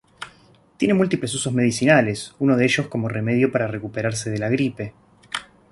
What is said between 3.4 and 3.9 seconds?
para